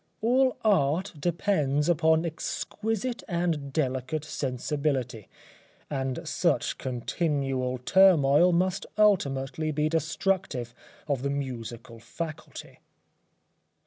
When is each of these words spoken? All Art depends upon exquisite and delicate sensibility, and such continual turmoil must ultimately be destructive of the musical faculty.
All 0.19 0.57
Art 0.65 1.13
depends 1.19 1.87
upon 1.87 2.25
exquisite 2.25 3.23
and 3.27 3.71
delicate 3.71 4.25
sensibility, 4.25 5.29
and 5.91 6.27
such 6.27 6.79
continual 6.79 7.77
turmoil 7.77 8.51
must 8.51 8.87
ultimately 8.97 9.69
be 9.69 9.89
destructive 9.89 10.73
of 11.07 11.21
the 11.21 11.29
musical 11.29 11.99
faculty. 11.99 12.79